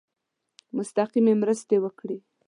[0.77, 2.17] مستقیمي مرستي وکړي.